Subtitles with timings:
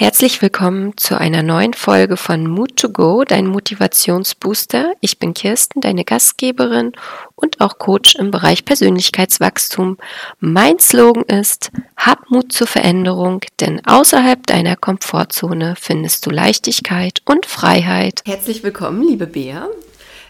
[0.00, 4.94] Herzlich willkommen zu einer neuen Folge von Mood to Go, dein Motivationsbooster.
[5.02, 6.92] Ich bin Kirsten, deine Gastgeberin
[7.34, 9.98] und auch Coach im Bereich Persönlichkeitswachstum.
[10.38, 17.44] Mein Slogan ist, hab Mut zur Veränderung, denn außerhalb deiner Komfortzone findest du Leichtigkeit und
[17.44, 18.22] Freiheit.
[18.24, 19.68] Herzlich willkommen, liebe Bea.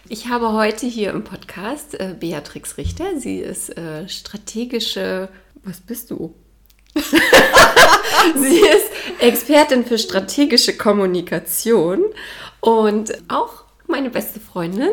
[0.09, 3.17] Ich habe heute hier im Podcast äh, Beatrix Richter.
[3.17, 5.29] Sie ist äh, strategische,
[5.63, 6.35] was bist du?
[8.35, 8.89] Sie ist
[9.19, 12.03] Expertin für strategische Kommunikation
[12.59, 14.89] und auch meine beste Freundin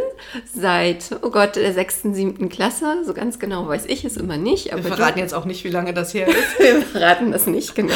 [0.52, 3.04] seit, oh Gott, der sechsten, siebten Klasse.
[3.06, 4.72] So ganz genau weiß ich es immer nicht.
[4.72, 6.58] Aber Wir verraten du, jetzt auch nicht, wie lange das her ist.
[6.58, 7.94] Wir verraten das nicht genau.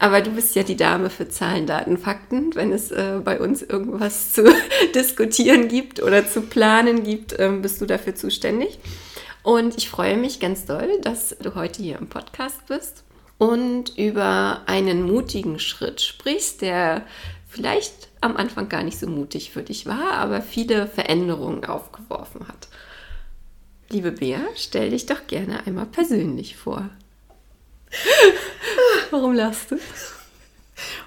[0.00, 2.54] Aber du bist ja die Dame für Zahlen, Daten, Fakten.
[2.54, 4.42] Wenn es äh, bei uns irgendwas zu
[4.94, 8.78] diskutieren gibt oder zu planen gibt, ähm, bist du dafür zuständig.
[9.42, 13.04] Und ich freue mich ganz doll, dass du heute hier im Podcast bist
[13.38, 17.06] und über einen mutigen Schritt sprichst, der
[17.48, 22.68] vielleicht am Anfang gar nicht so mutig für dich war, aber viele Veränderungen aufgeworfen hat.
[23.90, 26.88] Liebe Bea, stell dich doch gerne einmal persönlich vor.
[29.10, 29.76] Warum lachst du?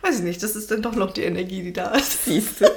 [0.02, 2.26] Weiß ich nicht, das ist dann doch noch die Energie, die da ist.
[2.26, 2.66] Siehst du?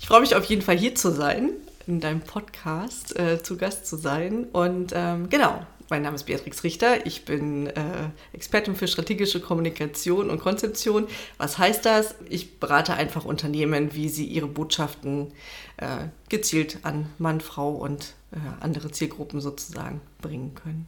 [0.00, 1.50] ich freue mich auf jeden Fall hier zu sein,
[1.86, 4.44] in deinem Podcast äh, zu Gast zu sein.
[4.44, 7.04] Und ähm, genau, mein Name ist Beatrix Richter.
[7.06, 11.06] Ich bin äh, Expertin für strategische Kommunikation und Konzeption.
[11.36, 12.14] Was heißt das?
[12.28, 15.32] Ich berate einfach Unternehmen, wie sie ihre Botschaften
[15.76, 20.86] äh, gezielt an Mann, Frau und äh, andere Zielgruppen sozusagen bringen können.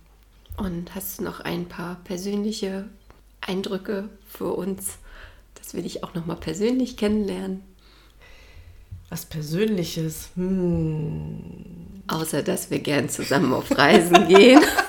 [0.56, 2.88] Und hast du noch ein paar persönliche
[3.40, 4.98] Eindrücke für uns,
[5.56, 7.62] dass wir dich auch noch mal persönlich kennenlernen?
[9.08, 10.30] Was Persönliches?
[10.36, 12.02] Hm.
[12.08, 14.62] Außer, dass wir gern zusammen auf Reisen gehen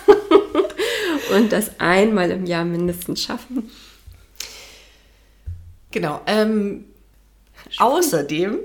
[1.33, 3.69] und das einmal im Jahr mindestens schaffen.
[5.91, 6.21] Genau.
[6.25, 6.85] Ähm,
[7.77, 8.59] außerdem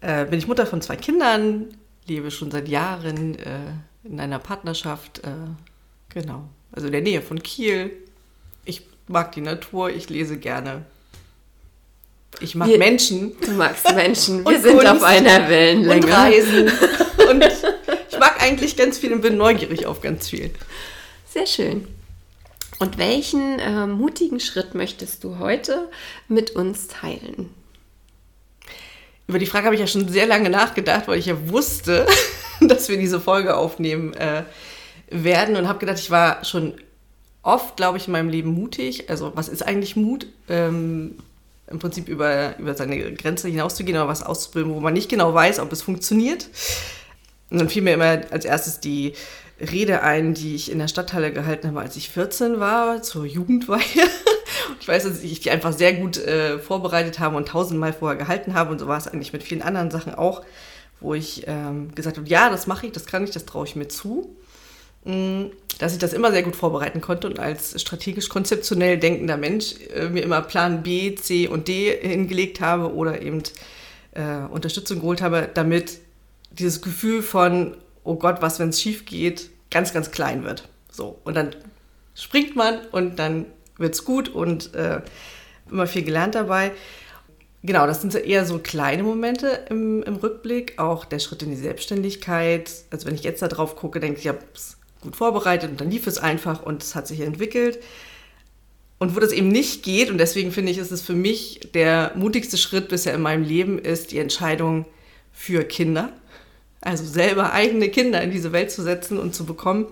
[0.00, 1.66] äh, bin ich Mutter von zwei Kindern,
[2.06, 3.58] lebe schon seit Jahren äh,
[4.04, 5.20] in einer Partnerschaft.
[5.20, 5.30] Äh,
[6.08, 6.48] genau.
[6.72, 7.92] Also in der Nähe von Kiel.
[8.64, 10.84] Ich mag die Natur, ich lese gerne
[12.40, 13.32] ich mag wir, Menschen.
[13.40, 14.44] Du magst Menschen.
[14.46, 16.06] Wir sind Kunst auf einer Wellenlänge.
[16.06, 16.70] Und Reisen.
[17.30, 17.44] Und
[18.10, 20.50] ich mag eigentlich ganz viel und bin neugierig auf ganz viel.
[21.36, 21.86] Sehr schön.
[22.78, 25.90] Und welchen äh, mutigen Schritt möchtest du heute
[26.28, 27.50] mit uns teilen?
[29.26, 32.06] Über die Frage habe ich ja schon sehr lange nachgedacht, weil ich ja wusste,
[32.62, 34.44] dass wir diese Folge aufnehmen äh,
[35.10, 36.72] werden und habe gedacht, ich war schon
[37.42, 39.10] oft, glaube ich, in meinem Leben mutig.
[39.10, 40.26] Also was ist eigentlich Mut?
[40.48, 41.18] Ähm,
[41.66, 45.58] im Prinzip über, über seine Grenze hinauszugehen oder was auszubilden, wo man nicht genau weiß,
[45.58, 46.48] ob es funktioniert.
[47.50, 49.12] Und dann fiel mir immer als erstes die
[49.60, 53.80] Rede ein, die ich in der Stadthalle gehalten habe, als ich 14 war, zur Jugendweihe.
[54.80, 58.54] ich weiß, dass ich die einfach sehr gut äh, vorbereitet habe und tausendmal vorher gehalten
[58.54, 58.72] habe.
[58.72, 60.42] Und so war es eigentlich mit vielen anderen Sachen auch,
[61.00, 63.76] wo ich ähm, gesagt habe, ja, das mache ich, das kann ich, das traue ich
[63.76, 64.36] mir zu.
[65.04, 65.46] Mm,
[65.78, 70.08] dass ich das immer sehr gut vorbereiten konnte und als strategisch konzeptionell denkender Mensch äh,
[70.08, 73.42] mir immer Plan B, C und D hingelegt habe oder eben
[74.12, 75.98] äh, Unterstützung geholt habe, damit
[76.50, 80.68] dieses Gefühl von, oh Gott, was, wenn es schief geht, ganz, ganz klein wird.
[80.90, 81.54] So, und dann
[82.14, 83.46] springt man und dann
[83.76, 85.02] wird es gut und äh,
[85.70, 86.72] immer viel gelernt dabei.
[87.62, 90.78] Genau, das sind eher so kleine Momente im, im, Rückblick.
[90.78, 92.70] Auch der Schritt in die Selbstständigkeit.
[92.90, 94.34] Also wenn ich jetzt da drauf gucke, denke ich, ja,
[95.00, 97.80] gut vorbereitet und dann lief es einfach und es hat sich entwickelt.
[98.98, 102.12] Und wo das eben nicht geht, und deswegen finde ich, ist es für mich der
[102.14, 104.86] mutigste Schritt bisher in meinem Leben, ist die Entscheidung
[105.32, 106.12] für Kinder.
[106.86, 109.86] Also selber eigene Kinder in diese Welt zu setzen und zu bekommen.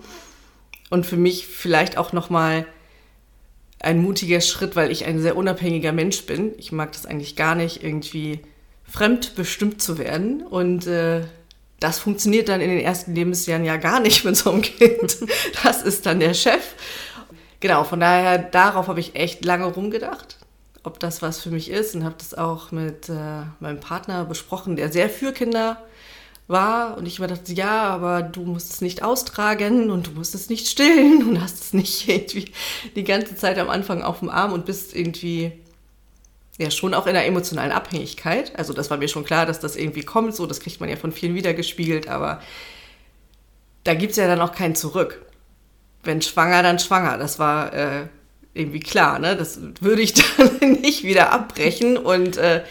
[0.89, 2.65] Und für mich vielleicht auch nochmal
[3.81, 6.53] ein mutiger Schritt, weil ich ein sehr unabhängiger Mensch bin.
[6.57, 8.39] Ich mag das eigentlich gar nicht, irgendwie
[8.89, 10.41] fremdbestimmt zu werden.
[10.41, 11.23] Und äh,
[11.81, 15.17] das funktioniert dann in den ersten Lebensjahren ja gar nicht mit so einem Kind.
[15.63, 16.75] Das ist dann der Chef.
[17.59, 20.37] Genau, von daher, darauf habe ich echt lange rumgedacht,
[20.83, 24.77] ob das was für mich ist und habe das auch mit äh, meinem Partner besprochen,
[24.77, 25.81] der sehr für Kinder
[26.47, 30.35] war und ich immer dachte, ja, aber du musst es nicht austragen und du musst
[30.35, 32.51] es nicht stillen und hast es nicht irgendwie
[32.95, 35.53] die ganze Zeit am Anfang auf dem Arm und bist irgendwie
[36.57, 38.57] ja schon auch in einer emotionalen Abhängigkeit.
[38.57, 40.95] Also das war mir schon klar, dass das irgendwie kommt, so das kriegt man ja
[40.95, 42.41] von vielen wiedergespiegelt, aber
[43.83, 45.25] da gibt es ja dann auch kein Zurück.
[46.03, 47.17] Wenn schwanger, dann schwanger.
[47.17, 48.07] Das war äh,
[48.53, 49.35] irgendwie klar, ne?
[49.35, 51.97] Das würde ich dann nicht wieder abbrechen.
[51.97, 52.63] Und äh,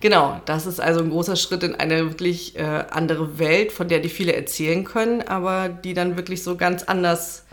[0.00, 4.00] genau, das ist also ein großer Schritt in eine wirklich äh, andere Welt, von der
[4.00, 7.44] die viele erzählen können, aber die dann wirklich so ganz anders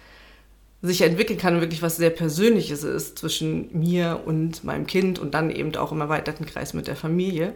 [0.82, 5.50] sich entwickeln kann wirklich was sehr Persönliches ist zwischen mir und meinem Kind und dann
[5.50, 7.56] eben auch im erweiterten Kreis mit der Familie.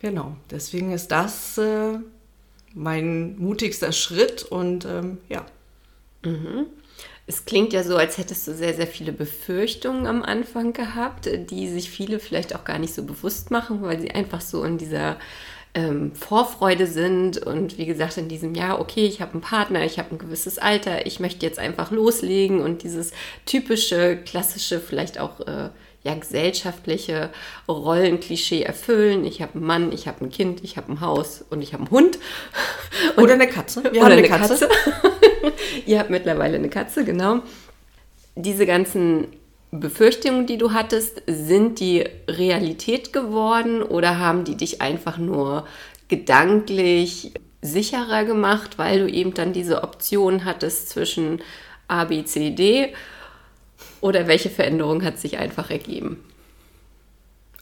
[0.00, 1.98] Genau, deswegen ist das äh,
[2.74, 5.44] mein mutigster Schritt und ähm, ja.
[6.24, 6.66] Mhm.
[7.28, 11.68] Es klingt ja so, als hättest du sehr, sehr viele Befürchtungen am Anfang gehabt, die
[11.68, 15.18] sich viele vielleicht auch gar nicht so bewusst machen, weil sie einfach so in dieser
[15.74, 17.36] ähm, Vorfreude sind.
[17.36, 20.58] Und wie gesagt in diesem Jahr, okay, ich habe einen Partner, ich habe ein gewisses
[20.58, 23.12] Alter, ich möchte jetzt einfach loslegen und dieses
[23.44, 25.68] typische, klassische, vielleicht auch äh,
[26.04, 27.30] ja, gesellschaftliche
[27.68, 29.24] Rollenklischee erfüllen.
[29.24, 31.84] Ich habe einen Mann, ich habe ein Kind, ich habe ein Haus und ich habe
[31.84, 32.18] einen Hund.
[33.16, 33.82] Und, oder eine Katze.
[33.92, 34.68] Wir haben eine, Katze.
[34.68, 34.68] Katze.
[35.86, 37.40] Ihr habt mittlerweile eine Katze, genau.
[38.36, 39.26] Diese ganzen
[39.70, 45.66] Befürchtungen, die du hattest, sind die Realität geworden oder haben die dich einfach nur
[46.08, 51.42] gedanklich sicherer gemacht, weil du eben dann diese Option hattest zwischen
[51.88, 52.94] A, B, C, D?
[54.00, 56.22] Oder welche Veränderung hat sich einfach ergeben?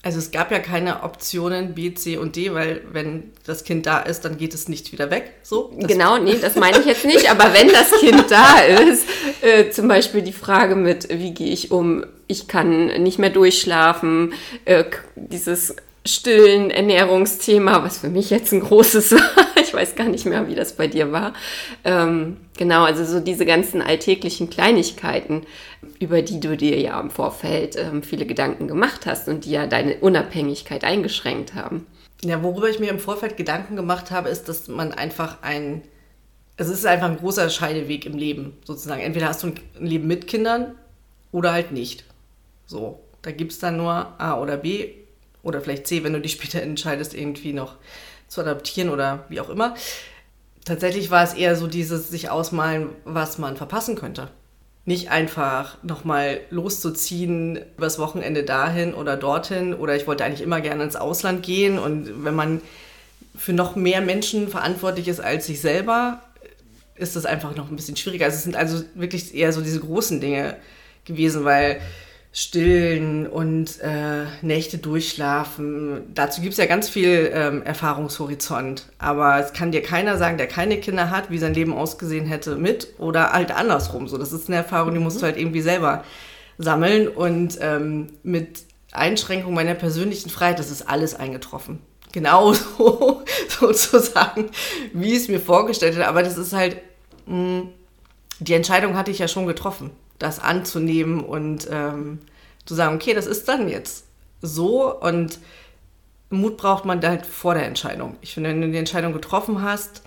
[0.06, 3.98] Also es gab ja keine Optionen B, C und D, weil wenn das Kind da
[3.98, 5.32] ist, dann geht es nicht wieder weg.
[5.42, 5.72] So.
[5.80, 7.28] Genau, nee, das meine ich jetzt nicht.
[7.28, 9.04] Aber wenn das Kind da ist,
[9.42, 12.06] äh, zum Beispiel die Frage mit, wie gehe ich um?
[12.28, 14.34] Ich kann nicht mehr durchschlafen.
[14.64, 14.84] Äh,
[15.16, 15.74] dieses
[16.04, 19.45] stillen Ernährungsthema, was für mich jetzt ein großes war.
[19.76, 21.34] Ich weiß gar nicht mehr, wie das bei dir war.
[21.84, 25.42] Ähm, genau, also so diese ganzen alltäglichen Kleinigkeiten,
[26.00, 29.66] über die du dir ja im Vorfeld ähm, viele Gedanken gemacht hast und die ja
[29.66, 31.86] deine Unabhängigkeit eingeschränkt haben.
[32.24, 35.82] Ja, worüber ich mir im Vorfeld Gedanken gemacht habe, ist, dass man einfach ein,
[36.56, 39.02] es ist einfach ein großer Scheideweg im Leben sozusagen.
[39.02, 40.74] Entweder hast du ein Leben mit Kindern
[41.32, 42.04] oder halt nicht.
[42.64, 44.92] So, da gibt es dann nur A oder B
[45.42, 47.74] oder vielleicht C, wenn du dich später entscheidest, irgendwie noch
[48.28, 49.74] zu adaptieren oder wie auch immer.
[50.64, 54.28] Tatsächlich war es eher so dieses sich ausmalen, was man verpassen könnte.
[54.84, 59.74] Nicht einfach nochmal loszuziehen, übers Wochenende dahin oder dorthin.
[59.74, 61.78] Oder ich wollte eigentlich immer gerne ins Ausland gehen.
[61.78, 62.60] Und wenn man
[63.36, 66.22] für noch mehr Menschen verantwortlich ist als sich selber,
[66.96, 68.24] ist das einfach noch ein bisschen schwieriger.
[68.24, 70.56] Also es sind also wirklich eher so diese großen Dinge
[71.04, 71.80] gewesen, weil
[72.38, 76.02] Stillen und äh, Nächte durchschlafen.
[76.14, 78.90] Dazu gibt es ja ganz viel ähm, Erfahrungshorizont.
[78.98, 82.56] Aber es kann dir keiner sagen, der keine Kinder hat, wie sein Leben ausgesehen hätte
[82.56, 84.06] mit oder halt andersrum.
[84.06, 86.04] So, das ist eine Erfahrung, die musst du halt irgendwie selber
[86.58, 87.08] sammeln.
[87.08, 91.78] Und ähm, mit Einschränkung meiner persönlichen Freiheit, das ist alles eingetroffen.
[92.12, 94.50] Genauso sozusagen,
[94.92, 96.06] wie ich es mir vorgestellt hätte.
[96.06, 96.76] Aber das ist halt,
[97.24, 97.62] mh,
[98.40, 102.18] die Entscheidung hatte ich ja schon getroffen das anzunehmen und ähm,
[102.64, 104.04] zu sagen, okay, das ist dann jetzt
[104.42, 105.38] so und
[106.30, 108.16] Mut braucht man da halt vor der Entscheidung.
[108.20, 110.02] Ich finde, wenn du die Entscheidung getroffen hast,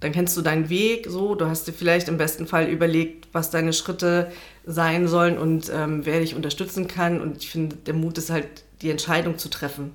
[0.00, 3.50] dann kennst du deinen Weg so, du hast dir vielleicht im besten Fall überlegt, was
[3.50, 4.30] deine Schritte
[4.66, 8.46] sein sollen und ähm, wer dich unterstützen kann und ich finde, der Mut ist halt,
[8.82, 9.94] die Entscheidung zu treffen.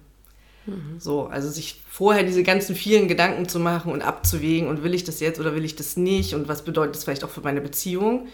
[0.65, 0.95] Mhm.
[0.97, 5.03] So, also sich vorher diese ganzen vielen Gedanken zu machen und abzuwägen und will ich
[5.03, 7.61] das jetzt oder will ich das nicht und was bedeutet das vielleicht auch für meine
[7.61, 8.27] Beziehung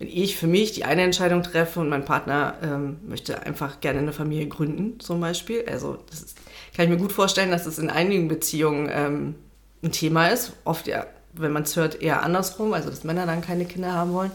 [0.00, 3.98] wenn ich für mich die eine Entscheidung treffe und mein Partner ähm, möchte einfach gerne
[3.98, 5.62] eine Familie gründen, zum Beispiel.
[5.68, 6.38] Also das ist,
[6.74, 9.34] kann ich mir gut vorstellen, dass das in einigen Beziehungen ähm,
[9.82, 10.54] ein Thema ist.
[10.64, 11.04] Oft ja,
[11.34, 14.30] wenn man es hört, eher andersrum, also dass Männer dann keine Kinder haben wollen.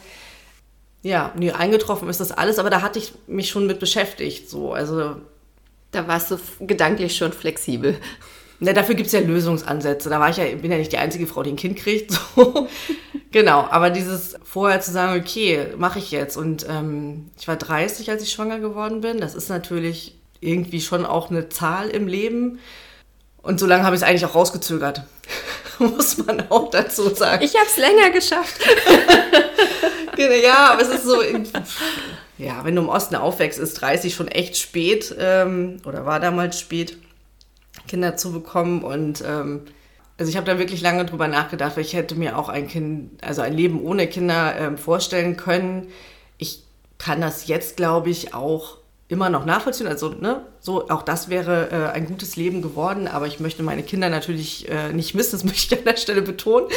[1.01, 4.47] Ja, nee, eingetroffen ist das alles, aber da hatte ich mich schon mit beschäftigt.
[4.47, 5.15] So, also
[5.89, 7.98] da warst du gedanklich schon flexibel.
[8.59, 10.09] Na, dafür gibt es ja Lösungsansätze.
[10.09, 12.12] Da war ich ja, bin ja nicht die einzige Frau, die ein Kind kriegt.
[12.35, 12.67] So.
[13.31, 16.35] genau, aber dieses vorher zu sagen, okay, mache ich jetzt.
[16.35, 19.19] Und ähm, ich war 30, als ich schwanger geworden bin.
[19.19, 22.59] Das ist natürlich irgendwie schon auch eine Zahl im Leben.
[23.41, 25.03] Und so lange habe ich es eigentlich auch rausgezögert.
[25.79, 27.43] Muss man auch dazu sagen.
[27.43, 28.59] Ich habe es länger geschafft.
[30.15, 31.21] Genau, ja, aber es ist so.
[32.38, 35.13] Ja, wenn du im Osten aufwächst, ist 30 schon echt spät.
[35.19, 36.97] Ähm, oder war damals spät.
[37.88, 38.84] Kinder zu bekommen.
[38.84, 39.62] Und ähm,
[40.18, 43.24] also ich habe da wirklich lange drüber nachgedacht, weil ich hätte mir auch ein Kind,
[43.24, 45.88] also ein Leben ohne Kinder ähm, vorstellen können.
[46.38, 46.63] Ich
[46.98, 48.77] kann das jetzt, glaube ich, auch
[49.08, 49.88] immer noch nachvollziehen.
[49.88, 53.84] Also, ne, so auch das wäre äh, ein gutes Leben geworden, aber ich möchte meine
[53.84, 56.68] Kinder natürlich äh, nicht missen, das möchte ich an der Stelle betonen.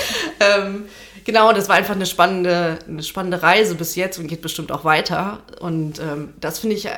[0.41, 0.85] Ähm,
[1.25, 4.85] genau, das war einfach eine spannende, eine spannende Reise bis jetzt und geht bestimmt auch
[4.85, 5.41] weiter.
[5.61, 6.89] Und ähm, das finde ich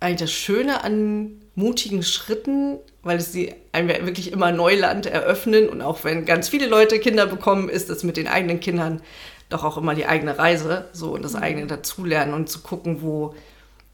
[0.00, 5.68] eigentlich das Schöne an mutigen Schritten, weil sie einem wirklich immer Neuland eröffnen.
[5.68, 9.02] Und auch wenn ganz viele Leute Kinder bekommen, ist es mit den eigenen Kindern
[9.48, 11.42] doch auch immer die eigene Reise, so und das mhm.
[11.42, 13.34] eigene Dazulernen und zu gucken, wo,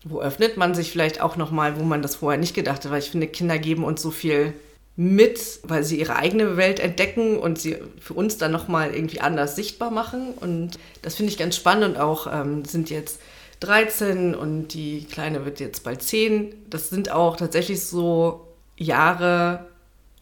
[0.05, 2.91] wo öffnet man sich vielleicht auch nochmal, wo man das vorher nicht gedacht hat.
[2.93, 4.53] Weil ich finde, Kinder geben uns so viel
[4.97, 9.57] mit, weil sie ihre eigene Welt entdecken und sie für uns dann nochmal irgendwie anders
[9.57, 10.35] sichtbar machen.
[10.39, 13.21] Und das finde ich ganz spannend und auch ähm, sind jetzt
[13.61, 16.55] 13 und die Kleine wird jetzt bald 10.
[16.69, 19.67] Das sind auch tatsächlich so Jahre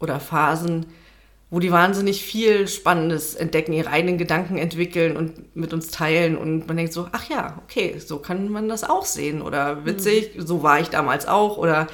[0.01, 0.87] oder Phasen,
[1.51, 6.37] wo die wahnsinnig viel Spannendes entdecken, ihre eigenen Gedanken entwickeln und mit uns teilen.
[6.37, 9.43] Und man denkt so, ach ja, okay, so kann man das auch sehen.
[9.43, 10.47] Oder witzig, mhm.
[10.47, 11.59] so war ich damals auch.
[11.59, 11.89] Oder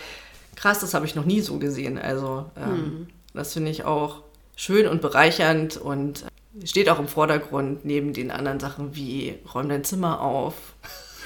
[0.54, 1.98] krass, das habe ich noch nie so gesehen.
[1.98, 3.06] Also ähm, mhm.
[3.34, 4.22] das finde ich auch
[4.54, 6.24] schön und bereichernd und
[6.64, 10.54] steht auch im Vordergrund neben den anderen Sachen wie räum dein Zimmer auf.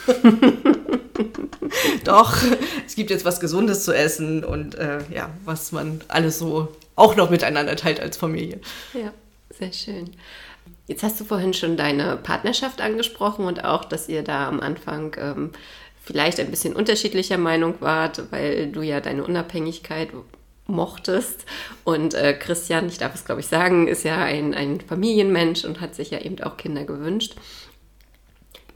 [2.05, 2.37] Doch,
[2.87, 7.17] es gibt jetzt was Gesundes zu essen und äh, ja, was man alles so auch
[7.17, 8.61] noch miteinander teilt als Familie.
[8.93, 9.13] Ja,
[9.51, 10.11] sehr schön.
[10.87, 15.17] Jetzt hast du vorhin schon deine Partnerschaft angesprochen und auch, dass ihr da am Anfang
[15.19, 15.51] ähm,
[16.03, 20.11] vielleicht ein bisschen unterschiedlicher Meinung wart, weil du ja deine Unabhängigkeit
[20.67, 21.45] mochtest.
[21.85, 25.81] Und äh, Christian, ich darf es glaube ich sagen, ist ja ein, ein Familienmensch und
[25.81, 27.37] hat sich ja eben auch Kinder gewünscht.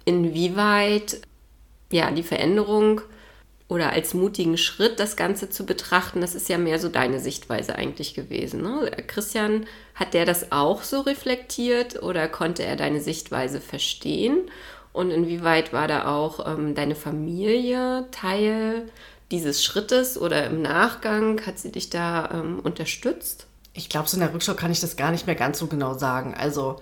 [0.06, 1.20] Inwieweit
[1.92, 3.02] ja die Veränderung
[3.68, 7.74] oder als mutigen Schritt das Ganze zu betrachten, das ist ja mehr so deine Sichtweise
[7.74, 8.62] eigentlich gewesen.
[8.62, 8.90] Ne?
[9.06, 14.38] Christian, hat der das auch so reflektiert oder konnte er deine Sichtweise verstehen?
[14.92, 18.88] Und inwieweit war da auch ähm, deine Familie Teil
[19.30, 21.44] dieses Schrittes oder im Nachgang?
[21.44, 23.46] Hat sie dich da ähm, unterstützt?
[23.74, 25.98] Ich glaube, so in der Rückschau kann ich das gar nicht mehr ganz so genau
[25.98, 26.34] sagen.
[26.34, 26.76] Also,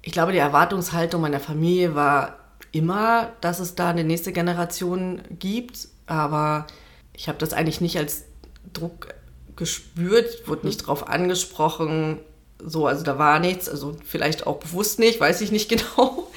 [0.00, 2.41] ich glaube, die Erwartungshaltung meiner Familie war
[2.72, 6.66] immer, dass es da eine nächste Generation gibt aber
[7.14, 8.24] ich habe das eigentlich nicht als
[8.72, 9.14] Druck
[9.56, 12.18] gespürt, wurde nicht drauf angesprochen.
[12.58, 16.28] So, also da war nichts, also vielleicht auch bewusst nicht, weiß ich nicht genau.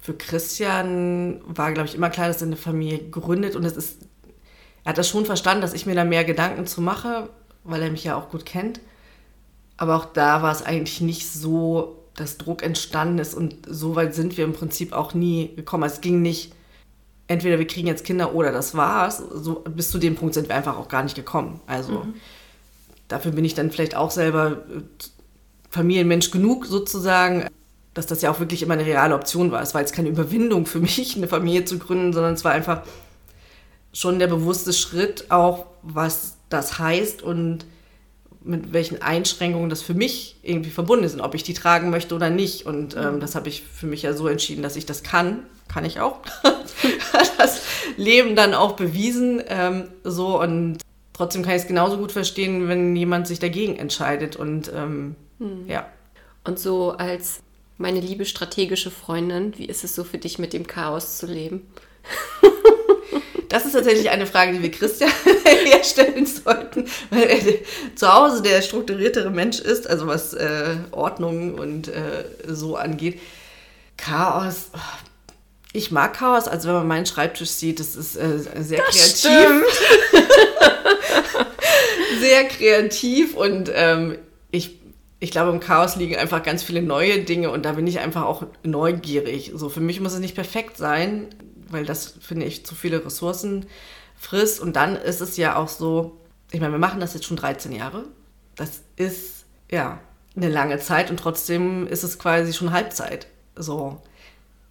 [0.00, 3.98] Für Christian war, glaube ich, immer klar, dass er eine Familie gründet und es ist,
[4.84, 7.28] er hat das schon verstanden, dass ich mir da mehr Gedanken zu mache,
[7.64, 8.80] weil er mich ja auch gut kennt.
[9.76, 14.14] Aber auch da war es eigentlich nicht so, dass Druck entstanden ist und so weit
[14.14, 15.84] sind wir im Prinzip auch nie gekommen.
[15.84, 16.52] Es ging nicht
[17.28, 19.18] entweder wir kriegen jetzt Kinder oder das war's.
[19.18, 21.60] So, bis zu dem Punkt sind wir einfach auch gar nicht gekommen.
[21.66, 22.14] Also mhm.
[23.08, 24.82] dafür bin ich dann vielleicht auch selber äh,
[25.70, 27.48] Familienmensch genug sozusagen,
[27.94, 29.62] dass das ja auch wirklich immer eine reale Option war.
[29.62, 32.82] Es war jetzt keine Überwindung für mich, eine Familie zu gründen, sondern es war einfach
[33.92, 37.64] schon der bewusste Schritt auch, was das heißt und
[38.46, 42.14] mit welchen Einschränkungen das für mich irgendwie verbunden ist und ob ich die tragen möchte
[42.14, 42.64] oder nicht.
[42.64, 43.20] Und ähm, mhm.
[43.20, 45.42] das habe ich für mich ja so entschieden, dass ich das kann.
[45.68, 46.20] Kann ich auch.
[47.38, 47.62] das
[47.96, 49.42] Leben dann auch bewiesen.
[49.48, 50.78] Ähm, so und
[51.12, 54.36] trotzdem kann ich es genauso gut verstehen, wenn jemand sich dagegen entscheidet.
[54.36, 55.64] Und ähm, mhm.
[55.66, 55.88] ja.
[56.44, 57.40] Und so als
[57.78, 61.66] meine liebe strategische Freundin, wie ist es so für dich, mit dem Chaos zu leben?
[63.56, 65.10] Das ist tatsächlich eine Frage, die wir Christian
[65.64, 71.88] herstellen sollten, weil er zu Hause der strukturiertere Mensch ist, also was äh, Ordnung und
[71.88, 73.18] äh, so angeht.
[73.96, 74.66] Chaos,
[75.72, 79.64] ich mag Chaos, also wenn man meinen Schreibtisch sieht, das ist äh, sehr das kreativ.
[82.20, 84.18] sehr kreativ und ähm,
[84.50, 84.80] ich,
[85.18, 88.26] ich glaube, im Chaos liegen einfach ganz viele neue Dinge und da bin ich einfach
[88.26, 89.52] auch neugierig.
[89.54, 91.28] So, für mich muss es nicht perfekt sein
[91.68, 93.66] weil das, finde ich, zu viele Ressourcen
[94.16, 94.60] frisst.
[94.60, 96.18] Und dann ist es ja auch so,
[96.50, 98.04] ich meine, wir machen das jetzt schon 13 Jahre.
[98.54, 100.00] Das ist, ja,
[100.36, 103.26] eine lange Zeit und trotzdem ist es quasi schon Halbzeit.
[103.56, 104.00] So.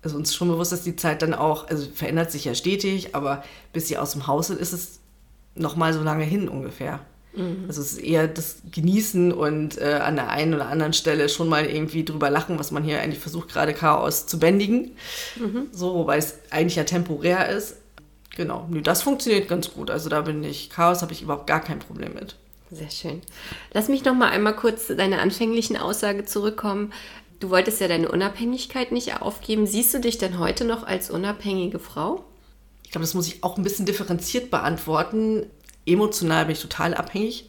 [0.02, 3.16] Also uns ist schon bewusst, dass die Zeit dann auch, also verändert sich ja stetig,
[3.16, 5.00] aber bis sie aus dem Haus sind, ist es
[5.56, 7.00] noch mal so lange hin ungefähr.
[7.36, 7.66] Mhm.
[7.68, 11.50] Also es ist eher das Genießen und äh, an der einen oder anderen Stelle schon
[11.50, 14.92] mal irgendwie drüber lachen, was man hier eigentlich versucht, gerade Chaos zu bändigen.
[15.36, 15.68] Mhm.
[15.72, 17.78] So, wobei es eigentlich ja temporär ist.
[18.36, 19.90] Genau, das funktioniert ganz gut.
[19.90, 22.36] Also da bin ich, Chaos habe ich überhaupt gar kein Problem mit.
[22.72, 23.22] Sehr schön.
[23.74, 26.92] Lass mich noch mal einmal kurz zu deiner anfänglichen Aussage zurückkommen.
[27.40, 29.68] Du wolltest ja deine Unabhängigkeit nicht aufgeben.
[29.68, 32.26] Siehst du dich denn heute noch als unabhängige Frau?
[32.84, 35.46] Ich glaube, das muss ich auch ein bisschen differenziert beantworten
[35.86, 37.48] emotional bin ich total abhängig.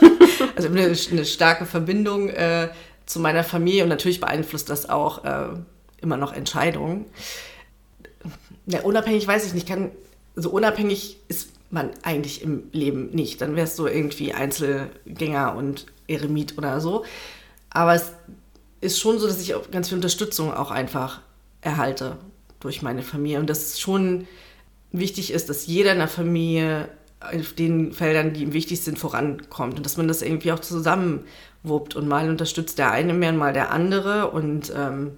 [0.56, 2.68] also eine, eine starke Verbindung äh,
[3.06, 5.48] zu meiner Familie und natürlich beeinflusst das auch äh,
[6.00, 7.06] immer noch Entscheidungen.
[8.66, 9.92] Ja, unabhängig weiß ich nicht, kann,
[10.34, 13.40] so unabhängig ist man eigentlich im Leben nicht.
[13.40, 17.04] Dann wärst du irgendwie Einzelgänger und Eremit oder so.
[17.70, 18.12] Aber es
[18.80, 21.20] ist schon so, dass ich auch ganz viel Unterstützung auch einfach
[21.60, 22.16] erhalte
[22.60, 24.26] durch meine Familie und dass es schon
[24.92, 26.88] wichtig ist, dass jeder in der Familie
[27.20, 29.76] auf den Feldern, die ihm wichtig sind, vorankommt.
[29.76, 33.52] Und dass man das irgendwie auch zusammenwuppt und mal unterstützt der eine mehr und mal
[33.52, 34.30] der andere.
[34.30, 35.12] Und ähm,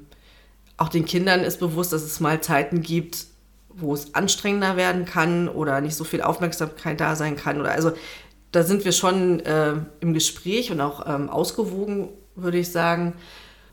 [0.76, 3.26] auch den Kindern ist bewusst, dass es mal Zeiten gibt,
[3.68, 7.60] wo es anstrengender werden kann oder nicht so viel Aufmerksamkeit da sein kann.
[7.60, 7.92] Oder also
[8.52, 13.14] da sind wir schon äh, im Gespräch und auch ähm, ausgewogen, würde ich sagen.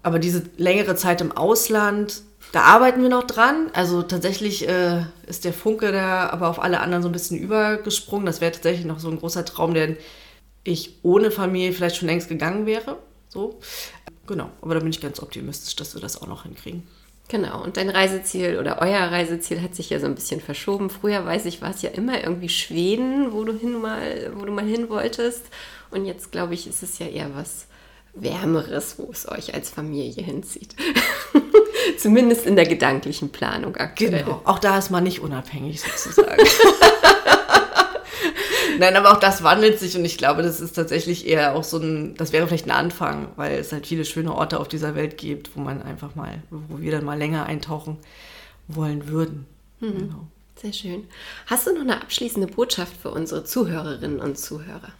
[0.03, 2.22] Aber diese längere Zeit im Ausland,
[2.52, 3.70] da arbeiten wir noch dran.
[3.74, 8.25] Also tatsächlich äh, ist der Funke da aber auf alle anderen so ein bisschen übergesprungen.
[8.25, 9.98] Das wäre tatsächlich noch so ein großer Traum, den
[10.64, 12.98] ich ohne Familie vielleicht schon längst gegangen wäre.
[13.30, 13.60] So.
[14.28, 16.84] Genau, aber da bin ich ganz optimistisch, dass wir das auch noch hinkriegen.
[17.28, 20.90] Genau, und dein Reiseziel oder euer Reiseziel hat sich ja so ein bisschen verschoben.
[20.92, 24.52] Früher, weiß ich, war es ja immer irgendwie Schweden, wo du hin mal, wo du
[24.52, 25.44] mal hin wolltest.
[25.90, 27.66] Und jetzt, glaube ich, ist es ja eher was
[28.14, 30.75] Wärmeres, wo es euch als Familie hinzieht.
[31.98, 34.24] Zumindest in der gedanklichen Planung aktuell.
[34.24, 36.44] Genau, auch da ist man nicht unabhängig sozusagen.
[38.80, 41.77] Nein, aber auch das wandelt sich und ich glaube, das ist tatsächlich eher auch so
[41.77, 45.18] ein, das wäre vielleicht ein Anfang, weil es halt viele schöne Orte auf dieser Welt
[45.18, 47.98] gibt, wo man einfach mal, wo wir dann mal länger eintauchen
[48.68, 49.46] wollen würden.
[49.80, 49.98] Mhm.
[49.98, 50.27] Genau.
[50.56, 51.08] Sehr schön.
[51.48, 54.94] Hast du noch eine abschließende Botschaft für unsere Zuhörerinnen und Zuhörer?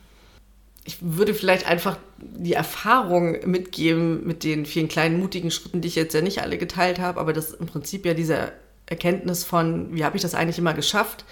[0.86, 5.96] Ich würde vielleicht einfach die Erfahrung mitgeben mit den vielen kleinen mutigen Schritten, die ich
[5.96, 8.54] jetzt ja nicht alle geteilt habe, aber das im Prinzip ja diese
[8.86, 11.26] Erkenntnis von, wie habe ich das eigentlich immer geschafft,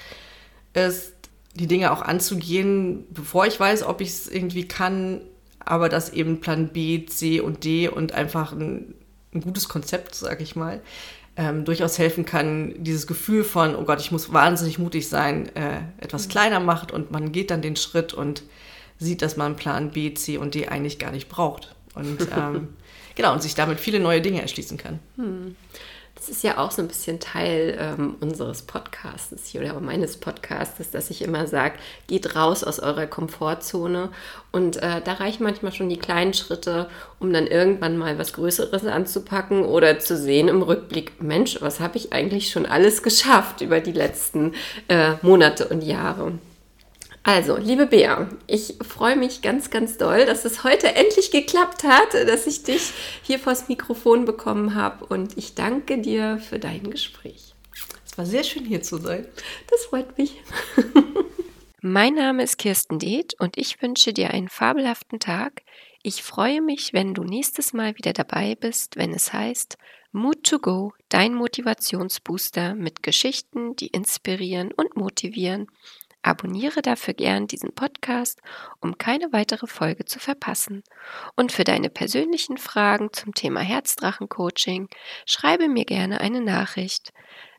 [0.74, 1.14] ist,
[1.56, 5.22] die Dinge auch anzugehen, bevor ich weiß, ob ich es irgendwie kann,
[5.60, 8.96] aber dass eben Plan B, C und D und einfach ein,
[9.34, 10.82] ein gutes Konzept, sage ich mal,
[11.36, 15.82] ähm, durchaus helfen kann, dieses Gefühl von, oh Gott, ich muss wahnsinnig mutig sein, äh,
[16.00, 16.32] etwas mhm.
[16.32, 18.44] kleiner macht und man geht dann den Schritt und
[19.00, 21.76] sieht, dass man Plan B, C und D eigentlich gar nicht braucht.
[21.96, 22.70] Und ähm,
[23.16, 25.00] genau, und sich damit viele neue Dinge erschließen kann.
[25.18, 25.56] Hm.
[26.16, 30.92] Das ist ja auch so ein bisschen Teil ähm, unseres Podcasts hier oder meines Podcasts,
[30.92, 31.76] dass ich immer sage,
[32.08, 34.10] geht raus aus eurer Komfortzone.
[34.52, 36.88] Und äh, da reichen manchmal schon die kleinen Schritte,
[37.20, 41.98] um dann irgendwann mal was Größeres anzupacken oder zu sehen im Rückblick, Mensch, was habe
[41.98, 44.54] ich eigentlich schon alles geschafft über die letzten
[44.88, 46.34] äh, Monate und Jahre.
[47.26, 52.14] Also, liebe Bea, ich freue mich ganz, ganz doll, dass es heute endlich geklappt hat,
[52.14, 57.56] dass ich dich hier vors Mikrofon bekommen habe und ich danke dir für dein Gespräch.
[58.06, 59.26] Es war sehr schön hier zu sein.
[59.72, 60.36] Das freut mich.
[61.82, 65.62] mein Name ist Kirsten Deeth und ich wünsche dir einen fabelhaften Tag.
[66.02, 69.78] Ich freue mich, wenn du nächstes Mal wieder dabei bist, wenn es heißt
[70.12, 75.68] Mood to Go, dein Motivationsbooster mit Geschichten, die inspirieren und motivieren
[76.24, 78.40] Abonniere dafür gern diesen Podcast,
[78.80, 80.84] um keine weitere Folge zu verpassen.
[81.36, 84.88] Und für deine persönlichen Fragen zum Thema Herzdrachen-Coaching
[85.26, 87.12] schreibe mir gerne eine Nachricht.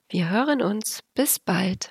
[0.09, 1.01] Wir hören uns.
[1.15, 1.83] Bis bald.